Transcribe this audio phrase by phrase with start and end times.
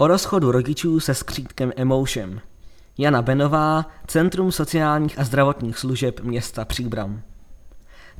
[0.00, 2.40] O rozchodu rodičů se skřítkem Emotion.
[2.98, 7.22] Jana Benová, Centrum sociálních a zdravotních služeb města Příbram.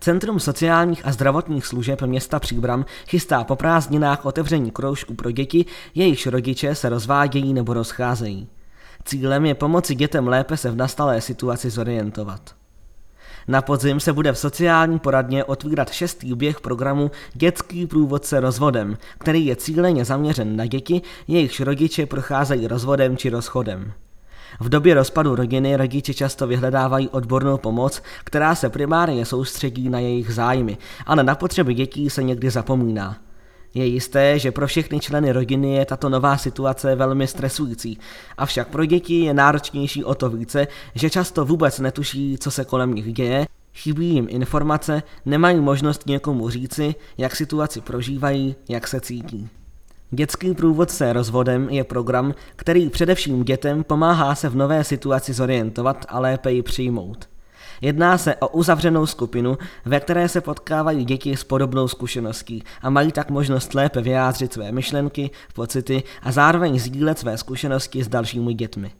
[0.01, 5.65] Centrum sociálních a zdravotních služeb města Příbram chystá po prázdninách otevření kroužku pro děti,
[5.95, 8.49] jejichž rodiče se rozvádějí nebo rozcházejí.
[9.05, 12.58] Cílem je pomoci dětem lépe se v nastalé situaci zorientovat.
[13.49, 19.47] Na podzim se bude v sociální poradně otvírat šestý běh programu Dětský průvodce rozvodem, který
[19.47, 23.93] je cíleně zaměřen na děti, jejichž rodiče procházejí rozvodem či rozchodem.
[24.61, 30.35] V době rozpadu rodiny rodiče často vyhledávají odbornou pomoc, která se primárně soustředí na jejich
[30.35, 33.17] zájmy, ale na potřeby dětí se někdy zapomíná.
[33.75, 37.99] Je jisté, že pro všechny členy rodiny je tato nová situace velmi stresující,
[38.39, 42.95] avšak pro děti je náročnější o to více, že často vůbec netuší, co se kolem
[42.95, 49.49] nich děje, chybí jim informace, nemají možnost někomu říci, jak situaci prožívají, jak se cítí.
[50.11, 56.21] Dětský průvodce rozvodem je program, který především dětem pomáhá se v nové situaci zorientovat a
[56.21, 57.29] lépe ji přijmout.
[57.81, 63.13] Jedná se o uzavřenou skupinu, ve které se potkávají děti s podobnou zkušeností a mají
[63.13, 68.91] tak možnost lépe vyjádřit své myšlenky, pocity a zároveň sdílet své zkušenosti s dalšími dětmi.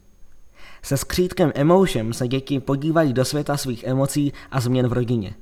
[0.81, 5.33] Se skřítkem Emotion se děti podívají do světa svých emocí a změn v rodině.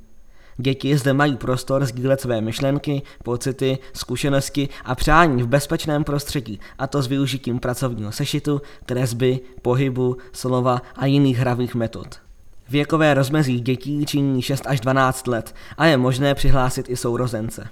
[0.58, 6.88] Děti zde mají prostor sdílet své myšlenky, pocity, zkušenosti a přání v bezpečném prostředí, a
[6.88, 12.27] to s využitím pracovního sešitu, kresby, pohybu, slova a jiných hravých metod.
[12.70, 17.68] Věkové rozmezí dětí činí 6 až 12 let a je možné přihlásit i sourozence.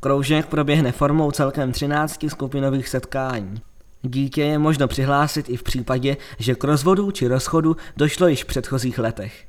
[0.00, 3.62] Kroužek proběhne formou celkem 13 skupinových setkání.
[4.02, 8.46] Dítě je možno přihlásit i v případě, že k rozvodu či rozchodu došlo již v
[8.46, 9.44] předchozích letech.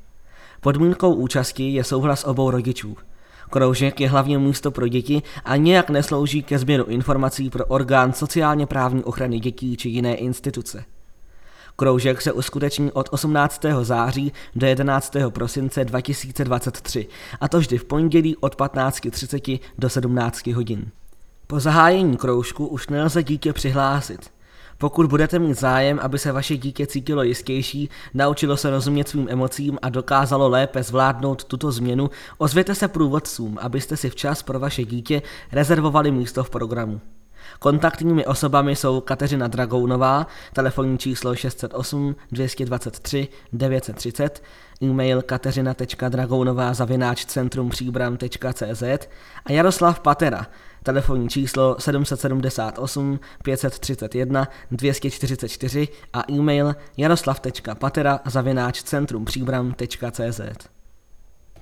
[0.60, 2.96] Podmínkou účasti je souhlas obou rodičů.
[3.50, 8.66] Kroužek je hlavně místo pro děti a nějak neslouží ke sběru informací pro orgán sociálně
[8.66, 10.84] právní ochrany dětí či jiné instituce.
[11.80, 13.62] Kroužek se uskuteční od 18.
[13.82, 15.16] září do 11.
[15.28, 17.08] prosince 2023,
[17.40, 20.90] a to vždy v pondělí od 15.30 do 17 hodin.
[21.46, 24.30] Po zahájení kroužku už nelze dítě přihlásit.
[24.78, 29.78] Pokud budete mít zájem, aby se vaše dítě cítilo jistější, naučilo se rozumět svým emocím
[29.82, 35.22] a dokázalo lépe zvládnout tuto změnu, ozvěte se průvodcům, abyste si včas pro vaše dítě
[35.52, 37.00] rezervovali místo v programu.
[37.58, 44.42] Kontaktními osobami jsou Kateřina Dragounová, telefonní číslo 608 223 930,
[44.82, 48.82] e-mail kateřina.dragounová zavináč centrumpříbram.cz
[49.44, 50.46] a Jaroslav Patera,
[50.82, 60.79] telefonní číslo 778 531 244 a e-mail jaroslav.patera zavináč centrumpříbram.cz.